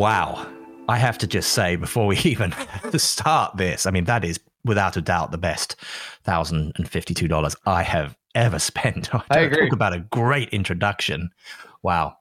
Wow. 0.00 0.50
I 0.88 0.96
have 0.96 1.18
to 1.18 1.26
just 1.26 1.52
say 1.52 1.76
before 1.76 2.06
we 2.06 2.16
even 2.24 2.54
start 2.96 3.58
this, 3.58 3.84
I 3.84 3.90
mean, 3.90 4.04
that 4.04 4.24
is 4.24 4.40
without 4.64 4.96
a 4.96 5.02
doubt 5.02 5.30
the 5.30 5.36
best 5.36 5.76
$1,052 6.26 7.56
I 7.66 7.82
have 7.82 8.16
ever 8.34 8.58
spent. 8.70 9.10
I 9.30 9.40
agree. 9.40 9.66
Talk 9.66 9.74
about 9.74 9.92
a 9.92 10.00
great 10.00 10.48
introduction. 10.54 11.28
Wow. 11.82 12.16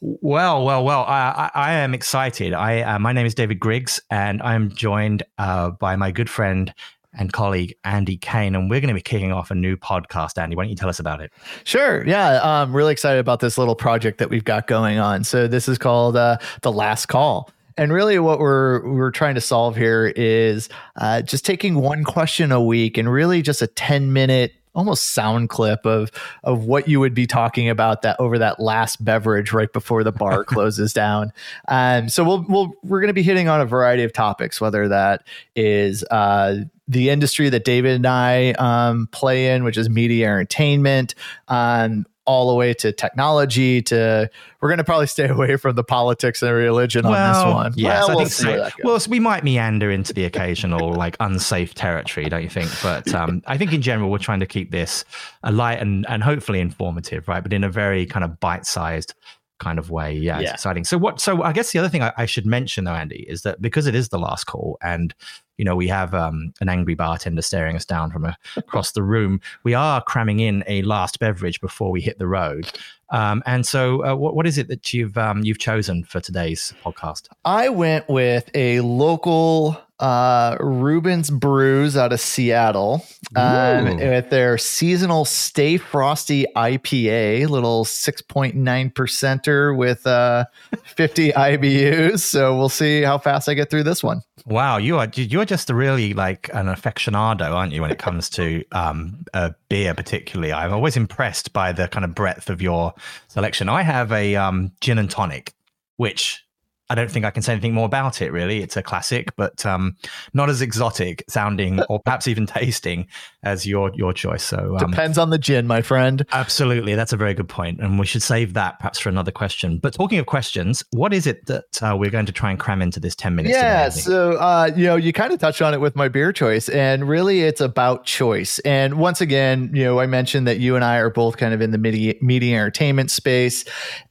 well, 0.00 0.64
well, 0.64 0.82
well. 0.86 1.02
I, 1.02 1.50
I, 1.54 1.60
I 1.66 1.72
am 1.74 1.92
excited. 1.92 2.54
I 2.54 2.80
uh, 2.80 2.98
my 2.98 3.12
name 3.12 3.26
is 3.26 3.34
David 3.34 3.60
Griggs, 3.60 4.00
and 4.10 4.40
I'm 4.40 4.70
joined 4.70 5.22
uh, 5.36 5.70
by 5.70 5.96
my 5.96 6.12
good 6.12 6.30
friend 6.30 6.72
and 7.14 7.32
colleague 7.32 7.74
Andy 7.84 8.16
Kane, 8.16 8.54
and 8.54 8.70
we're 8.70 8.80
going 8.80 8.88
to 8.88 8.94
be 8.94 9.02
kicking 9.02 9.32
off 9.32 9.50
a 9.50 9.54
new 9.54 9.76
podcast. 9.76 10.38
Andy, 10.38 10.56
why 10.56 10.64
don't 10.64 10.70
you 10.70 10.76
tell 10.76 10.88
us 10.88 10.98
about 10.98 11.20
it? 11.20 11.32
Sure. 11.64 12.06
Yeah, 12.06 12.40
I'm 12.42 12.74
really 12.74 12.92
excited 12.92 13.20
about 13.20 13.40
this 13.40 13.58
little 13.58 13.74
project 13.74 14.18
that 14.18 14.30
we've 14.30 14.44
got 14.44 14.66
going 14.66 14.98
on. 14.98 15.24
So 15.24 15.46
this 15.46 15.68
is 15.68 15.78
called 15.78 16.16
uh, 16.16 16.38
the 16.62 16.72
Last 16.72 17.06
Call. 17.06 17.50
And 17.78 17.92
really, 17.92 18.18
what 18.18 18.38
we're 18.38 18.86
we're 18.86 19.10
trying 19.10 19.34
to 19.34 19.40
solve 19.40 19.76
here 19.76 20.12
is 20.14 20.68
uh, 20.96 21.22
just 21.22 21.46
taking 21.46 21.76
one 21.76 22.04
question 22.04 22.52
a 22.52 22.62
week 22.62 22.98
and 22.98 23.10
really 23.10 23.40
just 23.40 23.62
a 23.62 23.66
ten 23.66 24.12
minute 24.12 24.52
almost 24.74 25.10
sound 25.10 25.48
clip 25.48 25.84
of 25.84 26.10
of 26.44 26.64
what 26.64 26.88
you 26.88 27.00
would 27.00 27.14
be 27.14 27.26
talking 27.26 27.68
about 27.68 28.02
that 28.02 28.16
over 28.18 28.38
that 28.38 28.60
last 28.60 29.04
beverage 29.04 29.52
right 29.52 29.72
before 29.72 30.04
the 30.04 30.12
bar 30.12 30.44
closes 30.52 30.92
down. 30.92 31.32
Um, 31.68 32.08
so 32.08 32.24
we'll 32.24 32.44
we'll 32.48 32.72
we're 32.82 33.00
going 33.00 33.08
to 33.08 33.14
be 33.14 33.22
hitting 33.22 33.48
on 33.48 33.60
a 33.60 33.66
variety 33.66 34.02
of 34.02 34.12
topics, 34.12 34.60
whether 34.60 34.88
that 34.88 35.24
is 35.54 36.04
uh, 36.10 36.56
the 36.88 37.10
industry 37.10 37.48
that 37.48 37.64
David 37.64 37.96
and 37.96 38.06
I 38.06 38.52
um, 38.52 39.08
play 39.12 39.54
in, 39.54 39.64
which 39.64 39.76
is 39.76 39.88
media 39.88 40.26
entertainment, 40.26 41.14
um, 41.48 42.06
all 42.24 42.48
the 42.48 42.54
way 42.54 42.72
to 42.72 42.92
technology 42.92 43.82
to 43.82 44.30
we're 44.60 44.68
going 44.68 44.78
to 44.78 44.84
probably 44.84 45.06
stay 45.06 45.28
away 45.28 45.56
from 45.56 45.74
the 45.74 45.84
politics 45.84 46.42
and 46.42 46.54
religion 46.54 47.04
well, 47.04 47.14
on 47.14 47.32
this 47.32 47.54
one. 47.54 47.72
Yes, 47.76 48.02
well, 48.02 48.10
I 48.10 48.14
we'll 48.14 48.24
think 48.26 48.32
so. 48.32 48.70
Well, 48.84 49.00
so 49.00 49.10
we 49.10 49.20
might 49.20 49.42
meander 49.44 49.90
into 49.90 50.12
the 50.12 50.24
occasional 50.24 50.92
like 50.92 51.16
unsafe 51.20 51.74
territory, 51.74 52.28
don't 52.28 52.42
you 52.42 52.48
think? 52.48 52.70
But 52.82 53.12
um, 53.14 53.42
I 53.46 53.58
think 53.58 53.72
in 53.72 53.82
general 53.82 54.10
we're 54.10 54.18
trying 54.18 54.40
to 54.40 54.46
keep 54.46 54.70
this 54.70 55.04
a 55.42 55.52
light 55.52 55.80
and 55.80 56.06
and 56.08 56.22
hopefully 56.22 56.60
informative, 56.60 57.26
right? 57.28 57.42
But 57.42 57.52
in 57.52 57.64
a 57.64 57.70
very 57.70 58.06
kind 58.06 58.24
of 58.24 58.38
bite-sized 58.40 59.14
kind 59.58 59.78
of 59.78 59.90
way. 59.90 60.14
Yeah, 60.14 60.38
yeah. 60.38 60.42
it's 60.42 60.52
exciting. 60.52 60.84
So 60.84 60.98
what? 60.98 61.20
So 61.20 61.42
I 61.42 61.52
guess 61.52 61.72
the 61.72 61.78
other 61.78 61.88
thing 61.88 62.02
I, 62.02 62.12
I, 62.16 62.26
should 62.26 62.46
mention 62.46 62.84
though, 62.84 62.94
Andy, 62.94 63.24
is 63.28 63.42
that 63.42 63.60
because 63.62 63.86
it 63.86 63.94
is 63.94 64.08
the 64.08 64.18
last 64.18 64.44
call, 64.44 64.78
and 64.82 65.14
you 65.56 65.64
know 65.64 65.76
we 65.76 65.88
have 65.88 66.14
um, 66.14 66.52
an 66.60 66.68
angry 66.68 66.94
bartender 66.94 67.42
staring 67.42 67.76
us 67.76 67.84
down 67.84 68.10
from 68.10 68.24
a, 68.24 68.36
across 68.56 68.92
the 68.92 69.02
room, 69.02 69.40
we 69.62 69.74
are 69.74 70.02
cramming 70.02 70.40
in 70.40 70.64
a 70.66 70.82
last 70.82 71.18
beverage 71.18 71.60
before 71.60 71.90
we 71.90 72.00
hit 72.00 72.18
the 72.18 72.26
road. 72.26 72.70
Um, 73.10 73.42
and 73.44 73.66
so, 73.66 74.04
uh, 74.04 74.16
what, 74.16 74.34
what 74.34 74.46
is 74.46 74.56
it 74.56 74.68
that 74.68 74.92
you've 74.92 75.16
um, 75.18 75.42
you've 75.42 75.58
chosen 75.58 76.04
for 76.04 76.20
today's 76.20 76.74
podcast? 76.84 77.28
I 77.44 77.68
went 77.68 78.08
with 78.08 78.50
a 78.54 78.80
local 78.80 79.80
uh, 80.02 80.56
Reuben's 80.58 81.30
Brews 81.30 81.96
out 81.96 82.12
of 82.12 82.20
Seattle 82.20 83.06
um, 83.36 83.96
with 83.98 84.30
their 84.30 84.58
seasonal 84.58 85.24
Stay 85.24 85.76
Frosty 85.76 86.44
IPA, 86.56 87.48
little 87.48 87.84
6.9 87.84 88.92
percenter 88.94 89.76
with 89.76 90.04
uh, 90.04 90.46
50 90.84 91.32
IBUs. 91.32 92.18
So 92.18 92.58
we'll 92.58 92.68
see 92.68 93.02
how 93.02 93.16
fast 93.16 93.48
I 93.48 93.54
get 93.54 93.70
through 93.70 93.84
this 93.84 94.02
one. 94.02 94.22
Wow, 94.44 94.78
you 94.78 94.98
are 94.98 95.08
you're 95.14 95.44
just 95.44 95.70
really 95.70 96.14
like 96.14 96.50
an 96.52 96.66
aficionado, 96.66 97.52
aren't 97.52 97.72
you? 97.72 97.80
When 97.80 97.92
it 97.92 98.00
comes 98.00 98.28
to 98.30 98.64
um, 98.72 99.24
uh, 99.32 99.50
beer, 99.68 99.94
particularly, 99.94 100.52
I'm 100.52 100.72
always 100.72 100.96
impressed 100.96 101.52
by 101.52 101.70
the 101.70 101.86
kind 101.86 102.04
of 102.04 102.12
breadth 102.12 102.50
of 102.50 102.60
your 102.60 102.92
selection. 103.28 103.68
I 103.68 103.82
have 103.82 104.10
a 104.10 104.34
um, 104.34 104.72
gin 104.80 104.98
and 104.98 105.08
tonic, 105.08 105.52
which 105.96 106.44
I 106.90 106.94
don't 106.94 107.10
think 107.10 107.24
I 107.24 107.30
can 107.30 107.42
say 107.42 107.52
anything 107.52 107.72
more 107.72 107.86
about 107.86 108.20
it. 108.20 108.32
Really, 108.32 108.62
it's 108.62 108.76
a 108.76 108.82
classic, 108.82 109.34
but 109.36 109.64
um, 109.64 109.96
not 110.34 110.50
as 110.50 110.60
exotic 110.60 111.24
sounding 111.28 111.80
or 111.88 112.00
perhaps 112.00 112.28
even 112.28 112.46
tasting 112.46 113.06
as 113.42 113.66
your 113.66 113.90
your 113.94 114.12
choice. 114.12 114.42
So 114.42 114.76
um, 114.78 114.90
depends 114.90 115.16
on 115.16 115.30
the 115.30 115.38
gin, 115.38 115.66
my 115.66 115.80
friend. 115.80 116.26
Absolutely, 116.32 116.94
that's 116.94 117.12
a 117.12 117.16
very 117.16 117.34
good 117.34 117.48
point, 117.48 117.80
and 117.80 117.98
we 117.98 118.04
should 118.04 118.22
save 118.22 118.52
that 118.54 118.78
perhaps 118.78 118.98
for 118.98 119.08
another 119.08 119.30
question. 119.30 119.78
But 119.78 119.94
talking 119.94 120.18
of 120.18 120.26
questions, 120.26 120.84
what 120.90 121.14
is 121.14 121.26
it 121.26 121.46
that 121.46 121.82
uh, 121.82 121.96
we're 121.98 122.10
going 122.10 122.26
to 122.26 122.32
try 122.32 122.50
and 122.50 122.58
cram 122.58 122.82
into 122.82 123.00
this 123.00 123.14
ten 123.14 123.34
minutes? 123.36 123.54
Yeah, 123.54 123.88
so 123.88 124.32
uh, 124.32 124.70
you 124.76 124.84
know, 124.84 124.96
you 124.96 125.12
kind 125.12 125.32
of 125.32 125.40
touched 125.40 125.62
on 125.62 125.72
it 125.72 125.80
with 125.80 125.96
my 125.96 126.08
beer 126.08 126.32
choice, 126.32 126.68
and 126.68 127.08
really, 127.08 127.40
it's 127.42 127.60
about 127.62 128.04
choice. 128.04 128.58
And 128.60 128.98
once 128.98 129.20
again, 129.22 129.70
you 129.72 129.84
know, 129.84 129.98
I 129.98 130.06
mentioned 130.06 130.46
that 130.46 130.58
you 130.58 130.76
and 130.76 130.84
I 130.84 130.98
are 130.98 131.10
both 131.10 131.38
kind 131.38 131.54
of 131.54 131.62
in 131.62 131.70
the 131.70 131.78
media, 131.78 132.14
media 132.20 132.56
entertainment 132.56 133.10
space, 133.10 133.64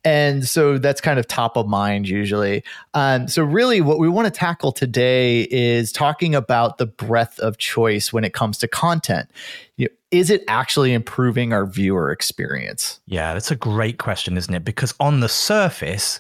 and 0.03 0.47
so 0.47 0.79
that's 0.79 0.99
kind 0.99 1.19
of 1.19 1.27
top 1.27 1.57
of 1.57 1.67
mind 1.67 2.09
usually. 2.09 2.60
Um, 2.93 3.27
so, 3.27 3.43
really, 3.43 3.81
what 3.81 3.99
we 3.99 4.09
want 4.09 4.25
to 4.25 4.31
tackle 4.31 4.71
today 4.71 5.47
is 5.51 5.91
talking 5.91 6.35
about 6.35 6.77
the 6.77 6.85
breadth 6.85 7.39
of 7.39 7.57
choice 7.57 8.11
when 8.11 8.23
it 8.23 8.33
comes 8.33 8.57
to 8.59 8.67
content. 8.67 9.29
You 9.77 9.87
know, 9.87 9.95
is 10.11 10.29
it 10.29 10.43
actually 10.47 10.93
improving 10.93 11.53
our 11.53 11.65
viewer 11.65 12.11
experience? 12.11 12.99
Yeah, 13.07 13.33
that's 13.33 13.51
a 13.51 13.55
great 13.55 13.97
question, 13.97 14.37
isn't 14.37 14.53
it? 14.53 14.65
Because 14.65 14.93
on 14.99 15.21
the 15.21 15.29
surface, 15.29 16.19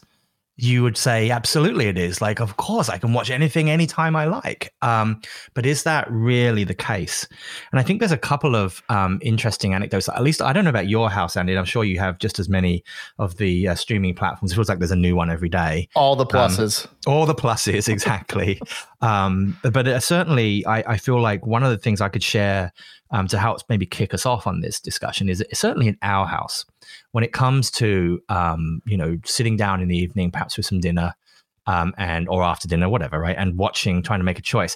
you 0.57 0.83
would 0.83 0.97
say 0.97 1.29
absolutely 1.31 1.87
it 1.87 1.97
is. 1.97 2.21
Like 2.21 2.39
of 2.39 2.57
course 2.57 2.89
i 2.89 2.97
can 2.97 3.13
watch 3.13 3.29
anything 3.29 3.69
anytime 3.69 4.15
i 4.15 4.25
like. 4.25 4.73
Um, 4.81 5.21
but 5.53 5.65
is 5.65 5.83
that 5.83 6.07
really 6.09 6.63
the 6.63 6.73
case? 6.73 7.27
And 7.71 7.79
i 7.79 7.83
think 7.83 7.99
there's 7.99 8.11
a 8.11 8.17
couple 8.17 8.55
of 8.55 8.83
um, 8.89 9.19
interesting 9.21 9.73
anecdotes. 9.73 10.09
At 10.09 10.23
least 10.23 10.41
i 10.41 10.53
don't 10.53 10.63
know 10.63 10.69
about 10.69 10.87
your 10.87 11.09
house 11.09 11.35
andy 11.37 11.57
i'm 11.57 11.65
sure 11.65 11.83
you 11.83 11.99
have 11.99 12.19
just 12.19 12.39
as 12.39 12.49
many 12.49 12.83
of 13.17 13.37
the 13.37 13.69
uh, 13.69 13.75
streaming 13.75 14.15
platforms. 14.15 14.51
It 14.51 14.55
feels 14.55 14.69
like 14.69 14.79
there's 14.79 14.91
a 14.91 14.95
new 14.95 15.15
one 15.15 15.29
every 15.29 15.49
day. 15.49 15.89
All 15.95 16.15
the 16.15 16.25
um, 16.25 16.29
pluses. 16.29 16.85
um, 16.85 16.91
all 17.07 17.25
the 17.25 17.35
pluses 17.35 17.87
exactly. 17.95 18.61
Um, 19.01 19.57
but 19.63 19.87
uh, 19.87 19.99
certainly 19.99 20.65
I, 20.65 20.83
I 20.93 20.97
feel 20.97 21.19
like 21.19 21.45
one 21.45 21.63
of 21.63 21.71
the 21.71 21.77
things 21.77 22.01
i 22.01 22.09
could 22.09 22.23
share 22.23 22.71
um, 23.11 23.27
to 23.27 23.37
help 23.37 23.61
maybe 23.69 23.85
kick 23.85 24.13
us 24.13 24.25
off 24.25 24.47
on 24.47 24.61
this 24.61 24.79
discussion 24.79 25.29
is 25.29 25.43
certainly 25.53 25.87
in 25.87 25.97
our 26.01 26.25
house 26.25 26.65
when 27.11 27.23
it 27.23 27.33
comes 27.33 27.69
to 27.71 28.21
um, 28.29 28.81
you 28.85 28.97
know 28.97 29.17
sitting 29.25 29.57
down 29.57 29.81
in 29.81 29.87
the 29.87 29.97
evening, 29.97 30.31
perhaps 30.31 30.57
with 30.57 30.65
some 30.65 30.79
dinner, 30.79 31.13
um, 31.67 31.93
and 31.97 32.27
or 32.29 32.43
after 32.43 32.67
dinner, 32.67 32.89
whatever, 32.89 33.19
right, 33.19 33.35
and 33.37 33.57
watching, 33.57 34.01
trying 34.01 34.19
to 34.19 34.23
make 34.23 34.39
a 34.39 34.43
choice, 34.43 34.75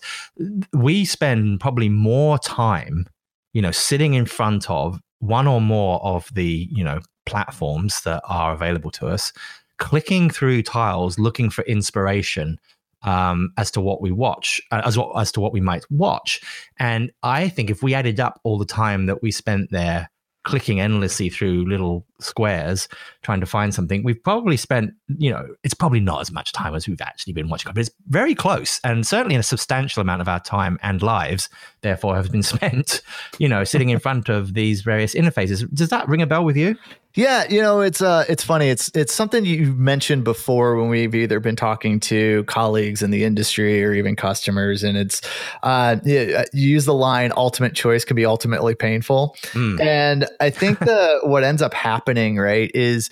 we 0.74 1.06
spend 1.06 1.60
probably 1.60 1.90
more 1.90 2.38
time, 2.38 3.08
you 3.54 3.62
know, 3.62 3.72
sitting 3.72 4.14
in 4.14 4.26
front 4.26 4.70
of 4.70 5.00
one 5.20 5.48
or 5.48 5.62
more 5.62 6.04
of 6.04 6.30
the 6.34 6.68
you 6.72 6.84
know 6.84 7.00
platforms 7.26 8.02
that 8.02 8.22
are 8.28 8.54
available 8.54 8.92
to 8.92 9.08
us, 9.08 9.34
clicking 9.78 10.30
through 10.30 10.62
tiles, 10.62 11.18
looking 11.18 11.50
for 11.50 11.64
inspiration. 11.66 12.60
Um, 13.06 13.52
as 13.56 13.70
to 13.72 13.82
what 13.82 14.02
we 14.02 14.12
watch, 14.12 14.60
uh, 14.72 14.82
as 14.84 14.98
what, 14.98 15.12
as 15.16 15.32
to 15.34 15.40
what 15.40 15.54
we 15.54 15.62
might 15.62 15.86
watch, 15.92 16.42
and 16.78 17.12
I 17.22 17.50
think 17.50 17.70
if 17.70 17.84
we 17.84 17.94
added 17.94 18.20
up 18.20 18.40
all 18.44 18.58
the 18.58 18.66
time 18.66 19.06
that 19.06 19.22
we 19.22 19.30
spent 19.30 19.70
there 19.70 20.10
clicking 20.46 20.80
endlessly 20.80 21.30
through 21.30 21.68
little 21.68 22.06
squares 22.20 22.88
trying 23.26 23.40
to 23.40 23.48
find 23.48 23.74
something 23.74 24.04
we've 24.04 24.24
probably 24.24 24.56
spent 24.56 24.94
you 25.18 25.32
know 25.32 25.48
it's 25.64 25.74
probably 25.74 26.00
not 26.00 26.22
as 26.22 26.32
much 26.32 26.52
time 26.52 26.76
as 26.76 26.88
we've 26.88 27.02
actually 27.02 27.34
been 27.34 27.50
watching 27.50 27.72
but 27.74 27.82
it's 27.82 27.90
very 28.08 28.36
close 28.36 28.80
and 28.84 29.08
certainly 29.08 29.36
a 29.36 29.42
substantial 29.42 30.00
amount 30.00 30.22
of 30.22 30.28
our 30.28 30.40
time 30.40 30.78
and 30.84 31.02
lives 31.02 31.50
therefore 31.82 32.16
have 32.16 32.32
been 32.32 32.44
spent 32.54 33.02
you 33.40 33.50
know 33.50 33.64
sitting 33.64 33.90
in 33.90 33.98
front 33.98 34.30
of 34.30 34.54
these 34.54 34.82
various 34.82 35.16
interfaces 35.16 35.68
does 35.74 35.90
that 35.90 36.08
ring 36.08 36.22
a 36.22 36.28
bell 36.28 36.46
with 36.46 36.56
you 36.56 36.78
yeah, 37.16 37.46
you 37.50 37.62
know, 37.62 37.80
it's 37.80 38.02
uh 38.02 38.26
it's 38.28 38.44
funny. 38.44 38.68
It's 38.68 38.92
it's 38.94 39.14
something 39.14 39.46
you've 39.46 39.78
mentioned 39.78 40.26
before 40.26 40.76
when 40.76 40.90
we've 40.90 41.16
either 41.16 41.40
been 41.40 41.56
talking 41.56 42.00
to 42.02 42.44
colleagues 42.44 43.02
in 43.02 43.10
the 43.10 43.24
industry 43.24 43.84
or 43.84 43.94
even 43.94 44.18
customers 44.18 44.84
and 44.84 44.98
it's 44.98 45.22
uh 45.64 45.96
you, 46.04 46.44
use 46.52 46.86
the 46.86 46.94
line 46.94 47.32
ultimate 47.38 47.74
choice 47.74 48.04
can 48.04 48.16
be 48.16 48.26
ultimately 48.26 48.76
painful. 48.76 49.36
Mm. 49.54 49.80
And 49.82 50.28
I 50.42 50.50
think 50.50 50.80
the 50.80 51.20
what 51.24 51.46
ends 51.46 51.62
up 51.62 51.74
happening, 51.74 52.38
right, 52.38 52.70
is 52.74 53.10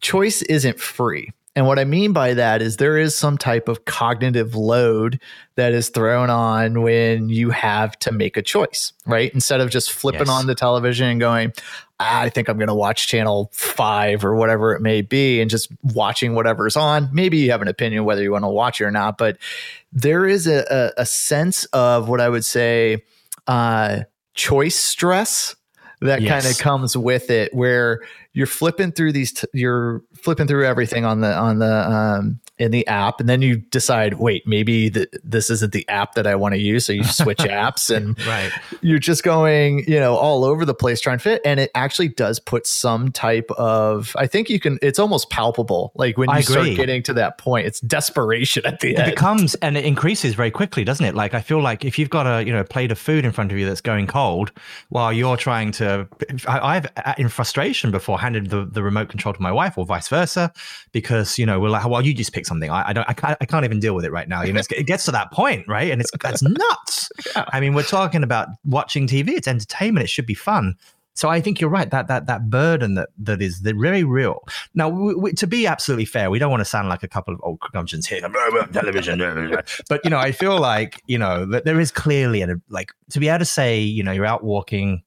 choice 0.00 0.42
isn't 0.42 0.80
free. 0.80 1.32
And 1.56 1.66
what 1.66 1.80
I 1.80 1.84
mean 1.84 2.12
by 2.12 2.34
that 2.34 2.62
is 2.62 2.76
there 2.76 2.96
is 2.96 3.16
some 3.16 3.36
type 3.36 3.66
of 3.66 3.84
cognitive 3.84 4.54
load 4.54 5.18
that 5.56 5.72
is 5.72 5.88
thrown 5.88 6.30
on 6.30 6.82
when 6.82 7.30
you 7.30 7.50
have 7.50 7.98
to 7.98 8.12
make 8.12 8.36
a 8.36 8.42
choice, 8.42 8.92
right? 9.06 9.34
Instead 9.34 9.60
of 9.60 9.68
just 9.68 9.90
flipping 9.90 10.20
yes. 10.20 10.28
on 10.28 10.46
the 10.46 10.54
television 10.54 11.08
and 11.08 11.18
going, 11.18 11.52
I 11.98 12.28
think 12.28 12.48
I'm 12.48 12.58
going 12.58 12.68
to 12.68 12.74
watch 12.74 13.08
channel 13.08 13.50
five 13.52 14.24
or 14.24 14.36
whatever 14.36 14.72
it 14.72 14.80
may 14.80 15.02
be 15.02 15.40
and 15.40 15.50
just 15.50 15.68
watching 15.82 16.36
whatever's 16.36 16.76
on. 16.76 17.08
Maybe 17.12 17.38
you 17.38 17.50
have 17.50 17.62
an 17.62 17.66
opinion 17.66 18.04
whether 18.04 18.22
you 18.22 18.30
want 18.30 18.44
to 18.44 18.48
watch 18.48 18.80
it 18.80 18.84
or 18.84 18.92
not, 18.92 19.18
but 19.18 19.36
there 19.92 20.26
is 20.26 20.46
a, 20.46 20.64
a, 20.70 21.02
a 21.02 21.06
sense 21.06 21.64
of 21.66 22.08
what 22.08 22.20
I 22.20 22.28
would 22.28 22.44
say 22.44 23.02
uh, 23.48 24.02
choice 24.34 24.78
stress 24.78 25.56
that 26.00 26.22
yes. 26.22 26.30
kind 26.30 26.54
of 26.54 26.60
comes 26.60 26.96
with 26.96 27.30
it 27.30 27.52
where 27.52 28.02
you're 28.38 28.46
flipping 28.46 28.92
through 28.92 29.10
these 29.10 29.32
t- 29.32 29.48
you're 29.52 30.00
flipping 30.14 30.46
through 30.46 30.64
everything 30.64 31.04
on 31.04 31.22
the 31.22 31.34
on 31.34 31.58
the 31.58 31.90
um, 31.90 32.38
in 32.58 32.70
the 32.70 32.86
app 32.86 33.20
and 33.20 33.28
then 33.28 33.42
you 33.42 33.56
decide 33.56 34.14
wait 34.14 34.46
maybe 34.46 34.88
the, 34.88 35.08
this 35.22 35.50
isn't 35.50 35.72
the 35.72 35.88
app 35.88 36.14
that 36.14 36.26
i 36.26 36.34
want 36.34 36.54
to 36.54 36.60
use. 36.60 36.86
So 36.86 36.92
you 36.92 37.04
switch 37.04 37.38
apps 37.38 37.94
and 37.94 38.18
right. 38.26 38.50
you're 38.80 38.98
just 38.98 39.22
going 39.22 39.84
you 39.86 39.98
know 39.98 40.16
all 40.16 40.44
over 40.44 40.64
the 40.64 40.74
place 40.74 41.00
trying 41.00 41.18
to 41.18 41.22
fit. 41.22 41.42
And 41.44 41.60
it 41.60 41.70
actually 41.74 42.08
does 42.08 42.38
put 42.38 42.66
some 42.66 43.10
type 43.12 43.50
of 43.52 44.14
i 44.18 44.26
think 44.26 44.50
you 44.50 44.60
can 44.60 44.78
it's 44.82 44.98
almost 44.98 45.30
palpable. 45.30 45.92
Like 45.94 46.16
when 46.18 46.30
you 46.30 46.42
start 46.42 46.66
getting 46.74 47.02
to 47.04 47.14
that 47.14 47.38
point 47.38 47.66
it's 47.66 47.80
desperation 47.80 48.64
at 48.66 48.80
the 48.80 48.90
it 48.90 48.98
end. 48.98 49.08
it 49.08 49.14
becomes 49.14 49.54
and 49.56 49.76
it 49.76 49.84
increases 49.84 50.34
very 50.34 50.50
quickly 50.50 50.84
doesn't 50.84 51.04
it? 51.04 51.14
Like 51.14 51.34
i 51.34 51.40
feel 51.40 51.60
like 51.60 51.84
if 51.84 51.98
you've 51.98 52.10
got 52.10 52.26
a 52.26 52.44
you 52.44 52.52
know 52.52 52.64
plate 52.64 52.90
of 52.90 52.98
food 52.98 53.24
in 53.24 53.32
front 53.32 53.52
of 53.52 53.58
you 53.58 53.66
that's 53.66 53.80
going 53.80 54.06
cold 54.06 54.52
while 54.88 55.12
you're 55.12 55.36
trying 55.36 55.70
to 55.72 56.08
I, 56.46 56.74
have 56.74 56.92
uh, 56.96 57.14
in 57.18 57.28
frustration 57.28 57.90
before 57.90 58.18
handed 58.18 58.50
the, 58.50 58.64
the 58.64 58.82
remote 58.82 59.08
control 59.08 59.34
to 59.34 59.42
my 59.42 59.52
wife 59.52 59.78
or 59.78 59.86
vice 59.86 60.08
versa 60.08 60.52
because 60.92 61.38
you 61.38 61.46
know 61.46 61.60
we're 61.60 61.70
like 61.70 61.86
well 61.88 62.04
you 62.04 62.14
just 62.14 62.32
pick 62.32 62.46
something. 62.48 62.70
I, 62.70 62.88
I 62.88 62.92
don't, 62.92 63.08
I 63.08 63.12
can't, 63.12 63.38
I 63.40 63.44
can't 63.44 63.64
even 63.64 63.78
deal 63.78 63.94
with 63.94 64.04
it 64.04 64.10
right 64.10 64.28
now. 64.28 64.42
You 64.42 64.52
know, 64.52 64.62
it 64.70 64.86
gets 64.86 65.04
to 65.04 65.12
that 65.12 65.30
point, 65.32 65.68
right? 65.68 65.90
And 65.90 66.00
it's 66.00 66.10
that's 66.20 66.42
nuts. 66.42 67.10
Yeah. 67.34 67.44
I 67.52 67.60
mean, 67.60 67.74
we're 67.74 67.82
talking 67.82 68.22
about 68.22 68.48
watching 68.64 69.06
TV. 69.08 69.30
It's 69.30 69.48
entertainment. 69.48 70.04
It 70.04 70.08
should 70.08 70.26
be 70.26 70.34
fun. 70.34 70.76
So 71.14 71.28
I 71.28 71.40
think 71.40 71.60
you're 71.60 71.68
right. 71.68 71.90
That 71.90 72.06
that 72.06 72.26
that 72.26 72.48
burden 72.48 72.94
that 72.94 73.08
that 73.18 73.42
is 73.42 73.62
the 73.62 73.72
very 73.72 74.04
real. 74.04 74.46
Now, 74.74 74.88
we, 74.88 75.14
we, 75.16 75.32
to 75.32 75.48
be 75.48 75.66
absolutely 75.66 76.04
fair, 76.04 76.30
we 76.30 76.38
don't 76.38 76.50
want 76.50 76.60
to 76.60 76.64
sound 76.64 76.88
like 76.88 77.02
a 77.02 77.08
couple 77.08 77.34
of 77.34 77.40
old 77.42 77.60
curmudgeons 77.60 78.06
here. 78.06 78.20
Television, 78.72 79.18
but 79.88 80.00
you 80.04 80.10
know, 80.10 80.18
I 80.18 80.30
feel 80.30 80.60
like 80.60 81.02
you 81.08 81.18
know 81.18 81.44
that 81.46 81.64
there 81.64 81.80
is 81.80 81.90
clearly 81.90 82.42
a 82.42 82.54
like 82.68 82.92
to 83.10 83.18
be 83.18 83.28
able 83.28 83.40
to 83.40 83.44
say, 83.44 83.80
you 83.80 84.04
know, 84.04 84.12
you're 84.12 84.26
out 84.26 84.44
walking 84.44 85.02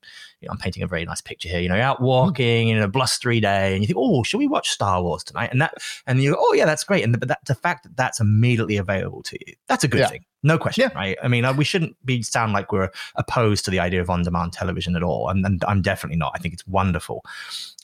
I'm 0.50 0.58
painting 0.58 0.84
a 0.84 0.88
very 0.88 1.06
nice 1.06 1.22
picture 1.22 1.50
here. 1.50 1.60
You 1.60 1.70
know, 1.70 1.76
you're 1.76 1.84
out 1.84 2.02
walking 2.02 2.70
in 2.70 2.78
a 2.78 2.88
blustery 2.88 3.40
day, 3.40 3.74
and 3.74 3.82
you 3.82 3.88
think, 3.88 3.98
"Oh, 4.00 4.24
should 4.24 4.40
we 4.40 4.48
watch 4.48 4.70
Star 4.70 5.02
Wars 5.02 5.24
tonight?" 5.24 5.50
And 5.52 5.62
that, 5.62 5.76
and 6.08 6.22
you, 6.22 6.32
go, 6.32 6.38
"Oh, 6.40 6.54
yeah, 6.54 6.66
that's 6.66 6.84
great." 6.84 7.04
And 7.04 7.14
the, 7.14 7.18
but 7.18 7.28
that, 7.28 7.40
the 7.46 7.56
fact 7.56 7.84
that 7.84 7.96
that's 7.96 8.20
immediately 8.20 8.78
available 8.78 9.24
to 9.24 9.38
you, 9.46 9.56
that's 9.68 9.84
a 9.84 9.88
good 9.88 10.02
yeah. 10.02 10.08
thing. 10.08 10.26
No 10.44 10.58
question, 10.58 10.90
yeah. 10.90 10.98
right? 10.98 11.18
I 11.22 11.28
mean, 11.28 11.46
uh, 11.46 11.54
we 11.54 11.64
shouldn't 11.64 11.96
be 12.04 12.24
sound 12.24 12.54
like 12.54 12.72
we're 12.72 12.90
opposed 13.16 13.64
to 13.66 13.72
the 13.72 13.80
idea 13.80 14.02
of 14.02 14.10
on-demand 14.10 14.54
television 14.54 14.96
at 14.96 15.04
all, 15.04 15.30
and, 15.30 15.46
and 15.46 15.64
I'm 15.68 15.82
definitely 15.82 16.18
not. 16.18 16.32
I 16.34 16.40
think 16.40 16.54
it's 16.54 16.66
wonderful, 16.68 17.24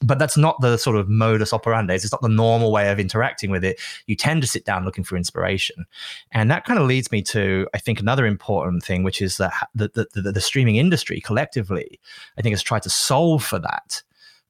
but 0.01 0.17
that's 0.17 0.37
not 0.37 0.59
the 0.61 0.77
sort 0.77 0.97
of 0.97 1.07
modus 1.07 1.53
operandi. 1.53 1.93
It's 1.93 2.11
not 2.11 2.21
the 2.21 2.29
normal 2.29 2.71
way 2.71 2.89
of 2.89 2.99
interacting 2.99 3.51
with 3.51 3.63
it. 3.63 3.79
You 4.07 4.15
tend 4.15 4.41
to 4.41 4.47
sit 4.47 4.65
down 4.65 4.85
looking 4.85 5.03
for 5.03 5.15
inspiration, 5.15 5.85
and 6.31 6.49
that 6.49 6.65
kind 6.65 6.79
of 6.79 6.87
leads 6.87 7.11
me 7.11 7.21
to, 7.23 7.67
I 7.75 7.77
think, 7.77 7.99
another 7.99 8.25
important 8.25 8.83
thing, 8.83 9.03
which 9.03 9.21
is 9.21 9.37
that 9.37 9.53
the 9.75 9.89
the, 9.93 10.21
the, 10.21 10.31
the 10.31 10.41
streaming 10.41 10.77
industry 10.77 11.21
collectively, 11.21 11.99
I 12.37 12.41
think, 12.41 12.53
has 12.53 12.63
tried 12.63 12.83
to 12.83 12.89
solve 12.89 13.43
for 13.43 13.59
that 13.59 14.01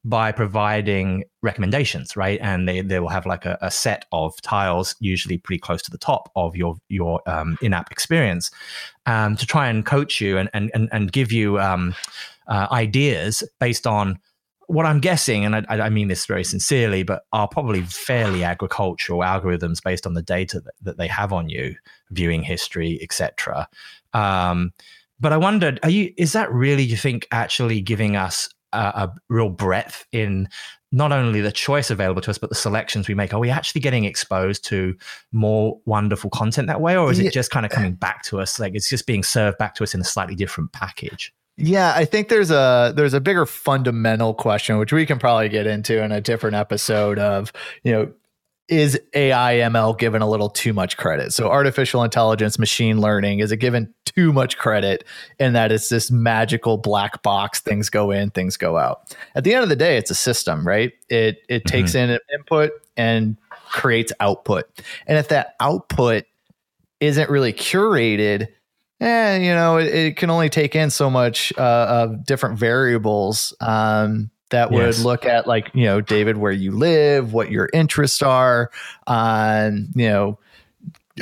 by 0.08 0.32
providing 0.32 1.22
recommendations, 1.42 2.16
right? 2.16 2.38
And 2.40 2.66
they, 2.66 2.80
they 2.80 2.98
will 2.98 3.10
have 3.10 3.26
like 3.26 3.44
a, 3.44 3.58
a, 3.60 3.70
set 3.70 4.06
of 4.10 4.40
tiles, 4.40 4.96
usually 5.00 5.36
pretty 5.36 5.58
close 5.58 5.82
to 5.82 5.90
the 5.90 5.98
top 5.98 6.30
of 6.34 6.56
your 6.56 6.76
your 6.88 7.20
um, 7.28 7.58
in-app 7.60 7.92
experience, 7.92 8.50
um, 9.04 9.36
to 9.36 9.44
try 9.44 9.68
and 9.68 9.84
coach 9.84 10.18
you 10.18 10.38
and 10.38 10.48
and 10.54 10.70
and, 10.72 10.88
and 10.92 11.12
give 11.12 11.30
you 11.30 11.60
um, 11.60 11.94
uh, 12.46 12.68
ideas 12.70 13.42
based 13.60 13.86
on 13.86 14.18
what 14.66 14.86
I'm 14.86 15.00
guessing, 15.00 15.44
and 15.44 15.54
I, 15.56 15.64
I, 15.68 15.88
mean 15.90 16.08
this 16.08 16.26
very 16.26 16.44
sincerely, 16.44 17.02
but 17.02 17.24
are 17.32 17.48
probably 17.48 17.82
fairly 17.82 18.44
agricultural 18.44 19.20
algorithms 19.20 19.82
based 19.82 20.06
on 20.06 20.12
the 20.12 20.22
data 20.22 20.60
that, 20.60 20.74
that 20.82 20.98
they 20.98 21.06
have 21.08 21.32
on 21.32 21.48
you, 21.48 21.74
viewing 22.10 22.42
history, 22.42 22.98
etc. 23.02 23.66
Um, 24.12 24.72
but 25.20 25.32
I 25.32 25.36
wondered, 25.36 25.80
are 25.82 25.90
you? 25.90 26.14
Is 26.16 26.32
that 26.32 26.50
really, 26.52 26.82
you 26.82 26.96
think, 26.96 27.26
actually 27.30 27.80
giving 27.80 28.16
us 28.16 28.48
a, 28.72 28.78
a 28.78 29.14
real 29.28 29.48
breadth 29.48 30.06
in 30.12 30.48
not 30.90 31.12
only 31.12 31.40
the 31.40 31.52
choice 31.52 31.90
available 31.90 32.22
to 32.22 32.30
us, 32.30 32.38
but 32.38 32.48
the 32.48 32.56
selections 32.56 33.08
we 33.08 33.14
make. 33.14 33.34
Are 33.34 33.40
we 33.40 33.50
actually 33.50 33.80
getting 33.80 34.04
exposed 34.04 34.64
to 34.66 34.96
more 35.32 35.78
wonderful 35.84 36.30
content 36.30 36.66
that 36.68 36.80
way, 36.80 36.96
or 36.96 37.10
is 37.10 37.18
it 37.18 37.32
just 37.32 37.50
kind 37.50 37.66
of 37.66 37.72
coming 37.72 37.92
back 37.92 38.22
to 38.24 38.40
us? 38.40 38.58
Like 38.58 38.74
it's 38.74 38.88
just 38.88 39.06
being 39.06 39.22
served 39.22 39.58
back 39.58 39.74
to 39.76 39.82
us 39.82 39.94
in 39.94 40.00
a 40.00 40.04
slightly 40.04 40.34
different 40.34 40.72
package? 40.72 41.32
Yeah, 41.60 41.92
I 41.94 42.04
think 42.04 42.28
there's 42.28 42.52
a 42.52 42.92
there's 42.94 43.14
a 43.14 43.20
bigger 43.20 43.44
fundamental 43.44 44.32
question 44.32 44.78
which 44.78 44.92
we 44.92 45.04
can 45.04 45.18
probably 45.18 45.48
get 45.48 45.66
into 45.66 46.02
in 46.02 46.12
a 46.12 46.20
different 46.20 46.54
episode 46.54 47.18
of, 47.18 47.52
you 47.82 47.92
know, 47.92 48.12
is 48.68 49.00
AI 49.14 49.54
ML 49.54 49.98
given 49.98 50.20
a 50.20 50.28
little 50.28 50.50
too 50.50 50.72
much 50.72 50.96
credit? 50.96 51.32
So 51.32 51.48
artificial 51.48 52.02
intelligence, 52.02 52.58
machine 52.58 53.00
learning, 53.00 53.40
is 53.40 53.50
it 53.50 53.56
given 53.56 53.92
too 54.04 54.32
much 54.32 54.58
credit 54.58 55.04
in 55.38 55.54
that 55.54 55.72
it's 55.72 55.88
this 55.88 56.10
magical 56.10 56.76
black 56.76 57.22
box, 57.22 57.60
things 57.60 57.88
go 57.88 58.10
in, 58.10 58.30
things 58.30 58.56
go 58.56 58.76
out. 58.76 59.16
At 59.34 59.44
the 59.44 59.54
end 59.54 59.62
of 59.62 59.68
the 59.68 59.76
day, 59.76 59.96
it's 59.96 60.10
a 60.10 60.14
system, 60.14 60.66
right? 60.66 60.92
It 61.08 61.42
it 61.48 61.64
mm-hmm. 61.64 61.76
takes 61.76 61.94
in 61.94 62.18
input 62.34 62.72
and 62.96 63.36
creates 63.70 64.12
output. 64.20 64.68
And 65.06 65.18
if 65.18 65.28
that 65.28 65.54
output 65.60 66.24
isn't 67.00 67.30
really 67.30 67.52
curated, 67.52 68.48
eh, 69.00 69.36
you 69.38 69.54
know, 69.54 69.78
it, 69.78 69.86
it 69.86 70.16
can 70.16 70.30
only 70.30 70.48
take 70.48 70.74
in 70.74 70.90
so 70.90 71.08
much 71.08 71.52
uh, 71.56 71.86
of 71.88 72.24
different 72.24 72.58
variables. 72.58 73.54
Um, 73.60 74.30
that 74.50 74.70
would 74.70 74.86
yes. 74.86 75.04
look 75.04 75.24
at 75.24 75.46
like 75.46 75.70
you 75.74 75.84
know 75.84 76.00
david 76.00 76.36
where 76.36 76.52
you 76.52 76.70
live 76.70 77.32
what 77.32 77.50
your 77.50 77.68
interests 77.72 78.22
are 78.22 78.70
on 79.06 79.88
you 79.94 80.08
know 80.08 80.38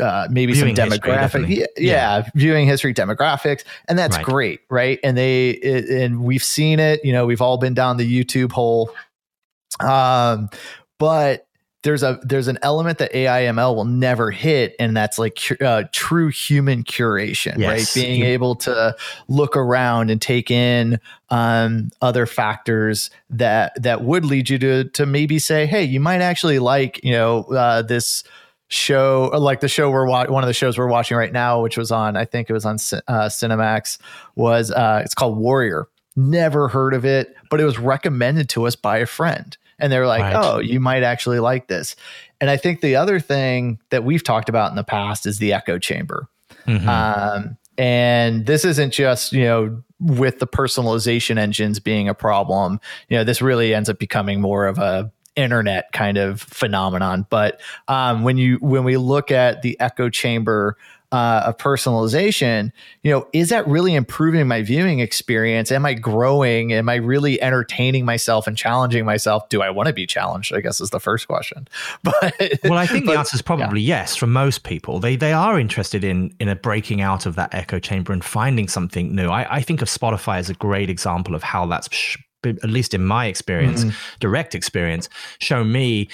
uh, 0.01 0.29
maybe 0.31 0.53
viewing 0.53 0.77
some 0.77 0.89
demographic. 0.89 1.49
yeah, 1.49 1.67
yeah, 1.79 2.19
yeah, 2.19 2.29
viewing 2.35 2.67
history 2.67 2.93
demographics 2.93 3.65
and 3.89 3.99
that's 3.99 4.17
right. 4.17 4.27
great 4.27 4.61
right? 4.69 4.99
And 5.03 5.17
they 5.17 5.51
it, 5.51 5.89
and 5.89 6.23
we've 6.23 6.45
seen 6.45 6.81
it 6.81 7.03
you 7.05 7.13
know 7.13 7.25
we've 7.27 7.41
all 7.41 7.57
been 7.57 7.75
down 7.75 7.97
the 7.97 8.25
youtube 8.25 8.53
hole. 8.53 8.91
Um 9.81 10.51
but 10.99 11.46
there's 11.87 12.03
a 12.03 12.19
there's 12.25 12.49
an 12.49 12.59
element 12.63 12.99
that 12.99 13.13
AIML 13.13 13.77
will 13.77 13.85
never 13.85 14.33
hit, 14.33 14.75
and 14.81 14.97
that's 14.97 15.21
like 15.21 15.39
uh, 15.63 15.85
true 15.93 16.31
human 16.31 16.83
curation, 16.83 17.59
yes. 17.59 17.97
right? 17.97 18.03
Being 18.03 18.23
able 18.25 18.57
to 18.57 18.97
look 19.29 19.57
around 19.57 20.11
and 20.11 20.21
take 20.21 20.51
in 20.51 20.99
um, 21.31 21.91
other 22.03 22.27
factors 22.27 23.11
that 23.31 23.81
that 23.81 24.03
would 24.03 24.25
lead 24.25 24.51
you 24.51 24.59
to 24.59 24.85
to 24.85 25.07
maybe 25.07 25.39
say, 25.39 25.65
hey, 25.65 25.85
you 25.85 26.01
might 26.01 26.23
actually 26.23 26.59
like 26.59 27.03
you 27.05 27.13
know 27.13 27.45
uh, 27.45 27.83
this 27.83 28.25
show 28.67 29.31
like 29.39 29.61
the 29.61 29.69
show 29.69 29.89
we're 29.89 30.09
one 30.09 30.43
of 30.43 30.49
the 30.49 30.53
shows 30.53 30.77
we're 30.77 30.89
watching 30.89 31.17
right 31.17 31.33
now 31.33 31.63
which 31.63 31.77
was 31.77 31.93
on 31.93 32.17
i 32.17 32.25
think 32.25 32.51
it 32.51 32.53
was 32.53 32.65
on 32.65 32.75
uh, 33.07 33.29
cinemax 33.29 33.97
was 34.35 34.73
uh, 34.73 35.01
it's 35.05 35.15
called 35.15 35.39
warrior 35.39 35.87
never 36.17 36.67
heard 36.67 36.93
of 36.93 37.05
it 37.05 37.37
but 37.49 37.61
it 37.61 37.65
was 37.65 37.79
recommended 37.79 38.49
to 38.49 38.67
us 38.67 38.75
by 38.75 38.99
a 38.99 39.07
friend 39.07 39.57
and 39.79 39.93
they're 39.93 40.07
like, 40.07 40.23
right. 40.23 40.37
"Oh, 40.37 40.59
you 40.59 40.81
might 40.81 41.03
actually 41.03 41.41
like 41.41 41.69
this." 41.69 41.97
And 42.41 42.51
I 42.51 42.57
think 42.57 42.81
the 42.81 42.97
other 42.97 43.21
thing 43.21 43.79
that 43.91 44.05
we've 44.05 44.23
talked 44.23 44.49
about 44.49 44.71
in 44.71 44.77
the 44.77 44.85
past 44.85 45.27
is 45.27 45.39
the 45.39 45.53
echo 45.53 45.79
chamber. 45.79 46.29
Mm-hmm. 46.67 46.89
Um, 46.89 47.57
and 47.79 48.47
this 48.47 48.65
isn't 48.65 48.93
just 48.93 49.33
you 49.33 49.45
know 49.45 49.83
with 50.01 50.39
the 50.39 50.47
personalization 50.47 51.39
engines 51.39 51.81
being 51.81 52.09
a 52.09 52.15
problem. 52.15 52.81
You 53.09 53.19
know, 53.19 53.25
this 53.25 53.41
really 53.41 53.75
ends 53.75 53.89
up 53.89 53.99
becoming 53.99 54.41
more 54.41 54.67
of 54.67 54.79
a 54.79 55.11
internet 55.37 55.93
kind 55.93 56.17
of 56.17 56.41
phenomenon. 56.41 57.27
But 57.31 57.61
um, 57.89 58.23
when 58.23 58.39
you 58.39 58.57
when 58.61 58.85
we 58.85 58.97
look 58.97 59.31
at 59.31 59.63
the 59.63 59.79
echo 59.81 60.09
chamber 60.09 60.77
uh, 61.17 61.45
of 61.47 61.57
personalization, 61.57 62.71
you 63.03 63.11
know, 63.11 63.27
is 63.33 63.49
that 63.49 63.67
really 63.67 63.95
improving 63.95 64.47
my 64.47 64.61
viewing 64.61 65.01
experience? 65.01 65.73
Am 65.73 65.87
I 65.87 65.95
growing? 65.95 66.75
Am 66.75 66.91
I 66.91 66.97
really 66.97 67.41
entertaining 67.41 68.05
myself 68.05 68.47
and 68.47 68.55
challenging 68.55 69.07
myself? 69.07 69.49
Do 69.49 69.63
I 69.63 69.71
want 69.71 69.87
to 69.87 69.95
be 69.95 70.07
challenged? 70.07 70.53
I 70.53 70.61
guess 70.61 70.79
is 70.79 70.91
the 70.91 71.01
first 71.01 71.27
question. 71.27 71.69
But 72.03 72.35
well, 72.65 72.75
I 72.75 72.87
think 72.87 73.07
but, 73.07 73.13
the 73.13 73.19
answer 73.19 73.35
is 73.35 73.43
probably 73.43 73.81
yeah. 73.81 74.01
yes. 74.01 74.17
For 74.17 74.27
most 74.27 74.63
people, 74.63 75.01
they 75.01 75.17
they 75.17 75.33
are 75.33 75.59
interested 75.59 76.05
in 76.05 76.35
in 76.39 76.49
a 76.49 76.55
breaking 76.55 77.01
out 77.01 77.25
of 77.25 77.35
that 77.37 77.55
echo 77.55 77.79
chamber 77.79 78.13
and 78.13 78.23
finding 78.23 78.69
something 78.69 79.15
new. 79.15 79.29
I, 79.29 79.57
I 79.57 79.63
think 79.63 79.81
of 79.81 79.89
Spotify 79.89 80.37
as 80.37 80.51
a 80.51 80.55
great 80.55 80.91
example 80.91 81.35
of 81.35 81.43
how 81.43 81.67
that's 81.67 81.89
at 82.45 82.71
least 82.71 82.95
in 82.95 83.05
my 83.05 83.27
experience, 83.27 83.85
mm-hmm. 83.85 84.17
direct 84.21 84.55
experience, 84.55 85.09
show 85.39 85.65
me 85.65 86.09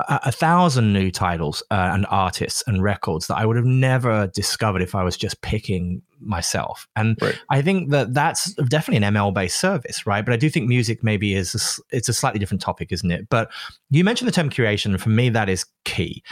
a, 0.00 0.20
a 0.24 0.32
thousand 0.32 0.92
new 0.92 1.10
titles 1.10 1.62
uh, 1.70 1.90
and 1.92 2.06
artists 2.10 2.62
and 2.66 2.82
records 2.82 3.26
that 3.26 3.36
I 3.36 3.46
would 3.46 3.56
have 3.56 3.64
never 3.64 4.26
discovered 4.28 4.82
if 4.82 4.94
I 4.94 5.02
was 5.02 5.16
just 5.16 5.40
picking 5.40 6.02
myself. 6.20 6.86
And 6.96 7.16
right. 7.20 7.38
I 7.50 7.62
think 7.62 7.90
that 7.90 8.14
that's 8.14 8.54
definitely 8.54 9.06
an 9.06 9.14
ML 9.14 9.32
based 9.34 9.58
service, 9.58 10.06
right? 10.06 10.24
But 10.24 10.34
I 10.34 10.36
do 10.36 10.50
think 10.50 10.68
music 10.68 11.02
maybe 11.02 11.34
is 11.34 11.54
a, 11.54 11.96
it's 11.96 12.08
a 12.08 12.14
slightly 12.14 12.38
different 12.38 12.60
topic, 12.60 12.92
isn't 12.92 13.10
it? 13.10 13.28
But 13.28 13.50
you 13.90 14.04
mentioned 14.04 14.28
the 14.28 14.32
term 14.32 14.50
curation, 14.50 14.86
and 14.86 15.00
for 15.00 15.10
me 15.10 15.28
that 15.30 15.48
is 15.48 15.64
key. 15.84 16.22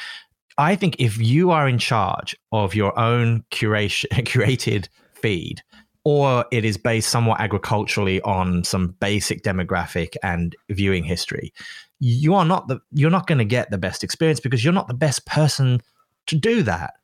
I 0.56 0.76
think 0.76 0.97
if 0.99 1.18
you 1.18 1.50
are 1.50 1.68
in 1.68 1.78
charge 1.78 2.37
of 2.52 2.75
your 2.75 2.97
own 2.99 3.44
curation 3.50 4.04
curated 4.25 4.88
feed, 5.14 5.62
or 6.04 6.44
it 6.50 6.64
is 6.64 6.76
based 6.76 7.08
somewhat 7.08 7.40
agriculturally 7.40 8.20
on 8.23 8.62
some 8.62 8.88
basic 9.00 9.42
demographic 9.42 10.16
and 10.23 10.54
viewing 10.68 11.02
history 11.02 11.52
you 12.00 12.34
are 12.34 12.44
not 12.44 12.68
the 12.68 12.80
you're 12.92 13.11
not 13.11 13.26
going 13.26 13.38
to 13.38 13.44
get 13.44 13.70
the 13.70 13.78
best 13.78 14.04
experience 14.04 14.40
because 14.40 14.62
you're 14.62 14.75
not 14.75 14.88
the 14.88 14.94
best 14.94 15.25
person 15.26 15.80
to 16.26 16.37
do 16.37 16.62
that. 16.62 16.94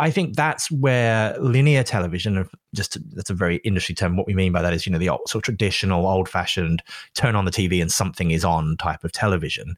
I 0.00 0.10
think 0.10 0.36
that's 0.36 0.70
where 0.70 1.36
linear 1.40 1.82
television, 1.82 2.48
just 2.74 2.98
that's 3.14 3.30
a 3.30 3.34
very 3.34 3.56
industry 3.58 3.94
term. 3.94 4.16
What 4.16 4.28
we 4.28 4.34
mean 4.34 4.52
by 4.52 4.62
that 4.62 4.72
is, 4.72 4.86
you 4.86 4.92
know, 4.92 4.98
the 4.98 5.08
old, 5.08 5.28
sort 5.28 5.42
of 5.42 5.44
traditional, 5.44 6.06
old 6.06 6.28
fashioned 6.28 6.82
turn 7.14 7.34
on 7.34 7.44
the 7.44 7.50
TV 7.50 7.82
and 7.82 7.90
something 7.90 8.30
is 8.30 8.44
on 8.44 8.76
type 8.76 9.02
of 9.02 9.12
television 9.12 9.76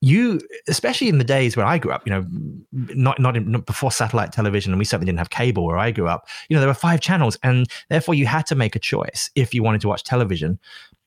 you, 0.00 0.40
especially 0.68 1.08
in 1.08 1.18
the 1.18 1.24
days 1.24 1.56
when 1.56 1.66
I 1.66 1.78
grew 1.78 1.92
up, 1.92 2.06
you 2.06 2.12
know, 2.12 2.26
not 2.72 3.18
not, 3.18 3.36
in, 3.36 3.50
not, 3.50 3.66
before 3.66 3.92
satellite 3.92 4.32
television, 4.32 4.72
and 4.72 4.78
we 4.78 4.84
certainly 4.84 5.06
didn't 5.06 5.18
have 5.18 5.30
cable 5.30 5.66
where 5.66 5.78
I 5.78 5.90
grew 5.90 6.08
up. 6.08 6.26
You 6.48 6.56
know, 6.56 6.60
there 6.60 6.68
were 6.68 6.74
five 6.74 7.00
channels, 7.00 7.38
and 7.42 7.66
therefore 7.90 8.14
you 8.14 8.26
had 8.26 8.46
to 8.46 8.54
make 8.54 8.74
a 8.74 8.78
choice 8.78 9.30
if 9.34 9.52
you 9.52 9.62
wanted 9.62 9.82
to 9.82 9.88
watch 9.88 10.02
television 10.02 10.58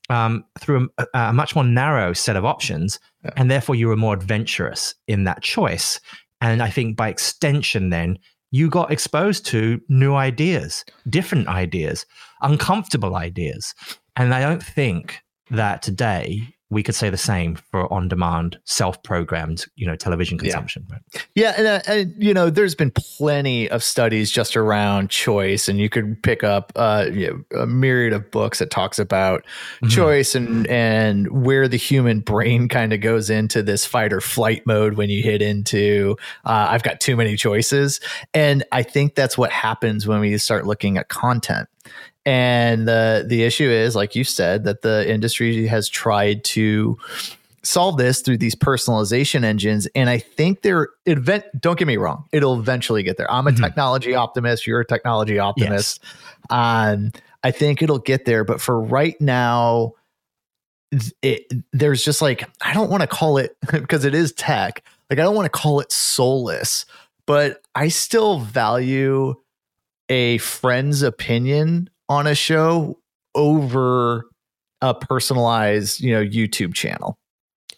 um, 0.10 0.46
through 0.60 0.90
a, 0.98 1.08
a, 1.14 1.34
much 1.34 1.56
more 1.56 1.64
narrow 1.64 2.14
set 2.14 2.36
of 2.36 2.46
options, 2.46 3.00
yeah. 3.24 3.32
and 3.36 3.50
therefore 3.50 3.76
you 3.76 3.88
were 3.88 3.98
more 3.98 4.14
adventurous 4.14 4.94
in 5.08 5.24
that 5.24 5.42
choice. 5.42 6.00
And 6.40 6.62
I 6.62 6.70
think 6.70 6.96
by 6.96 7.10
extension, 7.10 7.90
then 7.90 8.20
you 8.52 8.70
got 8.70 8.92
exposed 8.92 9.46
to 9.48 9.82
new 9.90 10.14
ideas, 10.14 10.86
different 11.10 11.48
ideas, 11.48 12.06
uncomfortable 12.42 13.16
ideas, 13.16 13.74
and 14.16 14.36
I 14.36 14.42
don't 14.42 14.62
think 14.62 15.20
that 15.50 15.82
today 15.82 16.54
we 16.74 16.84
could 16.84 16.96
say 16.96 17.10
the 17.10 17.18
same 17.18 17.56
for 17.56 17.92
on-demand, 17.94 18.58
self-programmed, 18.65 19.65
you 19.75 19.86
know, 19.86 19.96
television 19.96 20.38
consumption. 20.38 20.86
Yeah, 20.89 20.96
right? 20.96 21.27
yeah 21.36 21.53
and, 21.58 21.68
uh, 21.68 21.80
and, 21.88 22.15
you 22.18 22.34
know, 22.34 22.50
there's 22.50 22.75
been 22.75 22.92
plenty 22.92 23.70
of 23.70 23.84
studies 23.84 24.32
just 24.32 24.58
around 24.58 25.10
choice, 25.10 25.70
and 25.70 25.80
you 25.80 25.89
could 25.89 26.22
pick 26.24 26.44
up 26.44 26.72
uh, 26.75 27.08
you 27.12 27.46
know, 27.51 27.62
a 27.62 27.65
myriad 27.68 28.13
of 28.13 28.30
books 28.32 28.60
that 28.60 28.72
talks 28.72 29.00
about 29.00 29.42
mm-hmm. 29.44 29.88
choice 29.88 30.36
and 30.36 30.68
and 30.68 31.46
where 31.46 31.68
the 31.68 31.77
human 31.77 32.20
brain 32.20 32.68
kind 32.74 32.92
of 32.92 33.01
goes 33.01 33.30
into 33.30 33.62
this 33.62 33.86
fight 33.86 34.12
or 34.12 34.22
flight 34.22 34.65
mode 34.65 34.96
when 34.96 35.10
you 35.10 35.22
hit 35.22 35.42
into 35.42 36.15
uh, 36.46 36.68
I've 36.70 36.84
got 36.84 37.00
too 37.00 37.15
many 37.15 37.38
choices, 37.38 38.00
and 38.34 38.63
I 38.72 38.84
think 38.84 39.15
that's 39.15 39.38
what 39.38 39.51
happens 39.51 40.08
when 40.08 40.20
we 40.20 40.38
start 40.38 40.65
looking 40.65 40.98
at 40.98 41.10
content 41.10 41.70
and 42.25 42.88
the 42.88 43.25
the 43.27 43.44
issue 43.44 43.70
is, 43.70 43.96
like 43.96 44.15
you 44.15 44.24
said, 44.24 44.63
that 44.63 44.82
the 44.82 45.10
industry 45.10 45.68
has 45.68 45.89
tried 45.89 46.44
to 46.46 46.98
solve 47.63 47.98
this 47.98 48.22
through 48.22 48.38
these 48.38 48.56
personalization 48.56 49.44
engines. 49.44 49.88
And 49.96 50.10
I 50.10 50.20
think 50.20 50.62
they're 50.62 50.89
event. 51.06 51.46
Don't 51.60 51.77
get 51.77 51.88
me 51.88 51.98
wrong; 51.98 52.25
it'll 52.32 52.60
eventually 52.60 53.03
get 53.03 53.18
there. 53.18 53.30
I'm 53.32 53.48
a 53.48 53.51
mm-hmm. 53.51 53.63
technology 53.63 54.15
optimist. 54.15 54.65
You're 54.65 54.82
a 54.82 54.86
technology 54.86 55.38
optimist. 55.39 56.01
Yes. 56.03 56.12
Um, 56.50 57.12
I 57.44 57.51
think 57.51 57.82
it'll 57.82 58.00
get 58.00 58.25
there, 58.25 58.46
but 58.46 58.62
for 58.62 58.80
right 58.80 59.20
now, 59.20 59.94
it, 61.22 61.51
there's 61.74 62.06
just 62.06 62.22
like 62.22 62.50
I 62.62 62.74
don't 62.74 62.89
want 62.89 63.01
to 63.01 63.08
call 63.08 63.38
it 63.38 63.58
because 63.72 64.06
it 64.06 64.15
is 64.15 64.32
tech. 64.32 64.84
Like 65.10 65.20
I 65.20 65.24
don't 65.24 65.36
want 65.36 65.46
to 65.46 65.58
call 65.58 65.82
it 65.82 65.92
soulless, 65.92 66.86
but 67.25 67.62
I 67.75 67.89
still 67.89 68.39
value 68.39 69.36
a 70.10 70.38
friend's 70.39 71.01
opinion 71.01 71.89
on 72.13 72.27
a 72.27 72.36
show 72.36 73.00
over 73.36 74.25
a 74.82 74.93
personalized, 74.93 76.00
you 76.00 76.13
know, 76.13 76.24
YouTube 76.24 76.74
channel. 76.74 77.17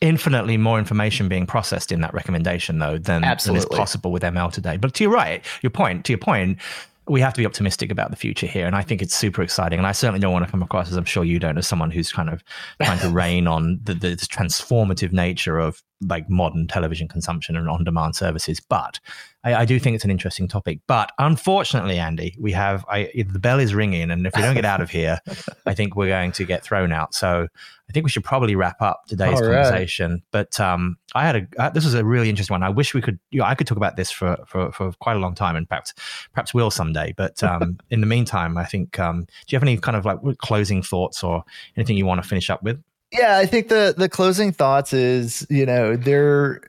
Infinitely 0.01 0.57
more 0.57 0.77
information 0.77 1.29
being 1.29 1.45
processed 1.45 1.91
in 1.91 2.01
that 2.01 2.13
recommendation, 2.13 2.79
though, 2.79 2.97
than, 2.97 3.21
than 3.21 3.55
is 3.55 3.65
possible 3.65 4.11
with 4.11 4.23
ML 4.23 4.51
today. 4.51 4.77
But 4.77 4.93
to 4.95 5.03
your 5.05 5.13
right, 5.13 5.43
your 5.61 5.69
point, 5.69 6.03
to 6.05 6.11
your 6.11 6.19
point, 6.19 6.59
we 7.07 7.21
have 7.21 7.33
to 7.33 7.41
be 7.41 7.45
optimistic 7.45 7.91
about 7.91 8.09
the 8.09 8.17
future 8.17 8.47
here. 8.47 8.65
And 8.65 8.75
I 8.75 8.81
think 8.81 9.01
it's 9.01 9.15
super 9.15 9.41
exciting. 9.41 9.77
And 9.77 9.87
I 9.87 9.91
certainly 9.93 10.19
don't 10.19 10.33
want 10.33 10.43
to 10.43 10.51
come 10.51 10.63
across, 10.63 10.91
as 10.91 10.97
I'm 10.97 11.05
sure 11.05 11.23
you 11.23 11.39
don't, 11.39 11.57
as 11.57 11.67
someone 11.67 11.91
who's 11.91 12.11
kind 12.11 12.29
of 12.29 12.43
trying 12.81 12.99
to 12.99 13.09
rain 13.23 13.47
on 13.47 13.79
the, 13.83 13.93
the 13.93 14.15
transformative 14.15 15.13
nature 15.13 15.59
of 15.59 15.81
like 16.07 16.29
modern 16.29 16.67
television 16.67 17.07
consumption 17.07 17.55
and 17.55 17.69
on 17.69 17.83
demand 17.83 18.15
services. 18.15 18.59
But 18.59 18.99
I, 19.43 19.55
I, 19.55 19.65
do 19.65 19.79
think 19.79 19.95
it's 19.95 20.03
an 20.03 20.11
interesting 20.11 20.47
topic. 20.47 20.79
But 20.87 21.11
unfortunately, 21.19 21.99
Andy, 21.99 22.35
we 22.39 22.51
have 22.53 22.85
I, 22.89 23.11
the 23.15 23.39
bell 23.39 23.59
is 23.59 23.75
ringing, 23.75 24.11
and 24.11 24.25
if 24.25 24.35
we 24.35 24.41
don't 24.41 24.55
get 24.55 24.65
out 24.65 24.81
of 24.81 24.89
here, 24.89 25.19
I 25.65 25.73
think 25.73 25.95
we're 25.95 26.07
going 26.07 26.31
to 26.33 26.45
get 26.45 26.63
thrown 26.63 26.91
out. 26.91 27.13
So 27.13 27.47
I 27.87 27.93
think 27.93 28.03
we 28.03 28.09
should 28.09 28.23
probably 28.23 28.55
wrap 28.55 28.81
up 28.81 29.03
today's 29.07 29.39
All 29.39 29.47
conversation. 29.47 30.11
Right. 30.11 30.21
But 30.31 30.59
um, 30.59 30.97
I 31.13 31.25
had 31.25 31.35
a 31.35 31.47
uh, 31.61 31.69
this 31.69 31.85
was 31.85 31.93
a 31.93 32.03
really 32.03 32.29
interesting 32.29 32.53
one. 32.53 32.63
I 32.63 32.69
wish 32.69 32.93
we 32.93 33.01
could. 33.01 33.19
You 33.29 33.39
know, 33.39 33.45
I 33.45 33.55
could 33.55 33.67
talk 33.67 33.77
about 33.77 33.95
this 33.95 34.09
for 34.09 34.37
for, 34.47 34.71
for 34.71 34.91
quite 34.93 35.15
a 35.15 35.19
long 35.19 35.35
time, 35.35 35.55
and 35.55 35.69
perhaps 35.69 35.93
perhaps 36.33 36.53
will 36.53 36.71
someday. 36.71 37.13
But 37.15 37.43
um, 37.43 37.77
in 37.89 38.01
the 38.01 38.07
meantime, 38.07 38.57
I 38.57 38.65
think. 38.65 38.99
Um, 38.99 39.25
do 39.25 39.53
you 39.53 39.57
have 39.57 39.63
any 39.63 39.77
kind 39.77 39.95
of 39.95 40.05
like 40.05 40.19
closing 40.39 40.81
thoughts 40.81 41.23
or 41.23 41.43
anything 41.77 41.97
you 41.97 42.05
want 42.05 42.21
to 42.21 42.27
finish 42.27 42.49
up 42.49 42.63
with? 42.63 42.81
Yeah, 43.17 43.37
I 43.37 43.45
think 43.45 43.69
the 43.69 43.93
the 43.97 44.09
closing 44.09 44.51
thoughts 44.51 44.93
is 44.93 45.45
you 45.49 45.65
know 45.65 45.95
there 45.95 46.61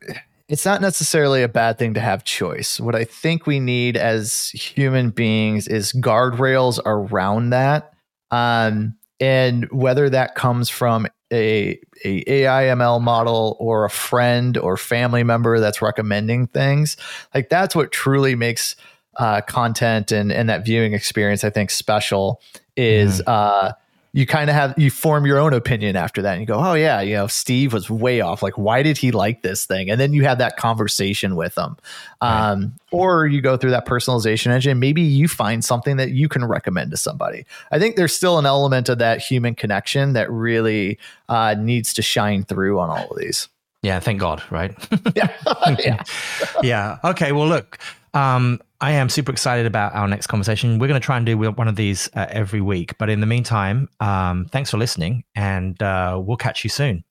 it's 0.49 0.65
not 0.65 0.81
necessarily 0.81 1.43
a 1.43 1.49
bad 1.49 1.79
thing 1.79 1.95
to 1.95 2.01
have 2.01 2.25
choice. 2.25 2.79
What 2.79 2.95
I 2.95 3.05
think 3.05 3.47
we 3.47 3.59
need 3.59 3.97
as 3.97 4.51
human 4.51 5.11
beings 5.11 5.67
is 5.67 5.93
guardrails 5.93 6.79
around 6.87 7.51
that. 7.51 7.93
Um, 8.31 8.95
and 9.19 9.69
whether 9.73 10.09
that 10.11 10.35
comes 10.37 10.69
from 10.69 11.07
a, 11.33 11.81
a 12.05 12.23
AIML 12.25 13.01
model 13.01 13.57
or 13.59 13.85
a 13.85 13.91
friend 13.91 14.57
or 14.57 14.77
family 14.77 15.25
member 15.25 15.59
that's 15.59 15.83
recommending 15.83 16.47
things, 16.47 16.97
like 17.35 17.49
that's 17.49 17.75
what 17.75 17.91
truly 17.91 18.37
makes 18.37 18.77
uh, 19.17 19.41
content 19.41 20.13
and, 20.13 20.31
and 20.31 20.49
that 20.49 20.65
viewing 20.65 20.93
experience, 20.93 21.43
I 21.43 21.51
think, 21.51 21.71
special 21.71 22.41
is 22.77 23.21
mm. 23.23 23.25
uh, 23.27 23.73
you 24.17 24.25
kind 24.27 24.49
of 24.49 24.57
have 24.57 24.75
you 24.79 24.91
form 24.91 25.27
your 25.27 25.39
own 25.39 25.53
opinion 25.53 25.95
after 25.95 26.23
that 26.23 26.33
and 26.33 26.41
you 26.41 26.47
go 26.47 26.59
oh 26.59 26.73
yeah 26.73 27.03
you 27.03 27.15
know 27.15 27.27
steve 27.27 27.75
was 27.75 27.91
way 27.91 28.23
off. 28.23 28.43
Like 28.43 28.57
why 28.57 28.83
did 28.83 28.97
he 28.97 29.13
like 29.13 29.43
this 29.43 29.67
thing? 29.67 29.91
And 29.91 30.01
then 30.01 30.15
you 30.15 30.25
have 30.25 30.39
that 30.39 30.57
conversation 30.57 31.37
with 31.37 31.55
them 31.55 31.77
right. 32.23 32.51
um, 32.51 32.73
or 32.91 33.27
you 33.27 33.43
go 33.43 33.59
through 33.59 33.73
that 33.73 33.87
personalization 33.87 34.47
engine 34.47 34.79
maybe 34.79 35.03
you 35.03 35.29
find 35.29 35.63
something 35.63 35.99
that 35.99 36.13
you 36.13 36.29
can 36.29 36.47
recommend 36.47 36.91
to 36.93 36.97
somebody. 36.97 37.45
I 37.71 37.79
think 37.79 37.97
there's 37.97 38.15
still 38.15 38.39
an 38.39 38.47
element 38.47 38.89
of 38.89 38.99
that 38.99 39.21
human 39.21 39.55
connection 39.55 40.15
that 40.15 40.31
really 40.31 40.99
uh, 41.29 41.55
needs 41.59 41.93
to 41.95 42.03
shine 42.03 42.43
through 42.45 42.81
on 42.81 42.89
all 42.89 43.11
of 43.11 43.19
these. 43.19 43.49
Yeah 43.83 44.01
thank 44.01 44.19
god 44.19 44.43
right? 44.51 44.75
Yeah. 45.15 45.31
Yeah. 45.79 46.03
Yeah. 46.63 46.99
Okay 47.05 47.33
well 47.33 47.47
look 47.47 47.79
um, 48.15 48.63
I 48.81 48.93
am 48.93 49.09
super 49.09 49.33
excited 49.33 49.67
about 49.67 49.95
our 49.95 50.07
next 50.07 50.27
conversation. 50.27 50.79
We're 50.79 50.89
going 50.89 51.01
to 51.01 51.05
try 51.05 51.17
and 51.17 51.25
do 51.25 51.39
one 51.39 51.69
of 51.69 51.77
these 51.77 52.11
uh, 52.15 52.27
every 52.29 52.61
week. 52.61 52.99
But 52.99 53.09
in 53.09 53.21
the 53.21 53.27
meantime, 53.27 53.89
um, 54.01 54.47
thanks 54.47 54.71
for 54.71 54.77
listening, 54.77 55.25
and 55.35 55.81
uh, 55.83 56.21
we'll 56.23 56.37
catch 56.37 56.63
you 56.63 56.71
soon. 56.71 57.05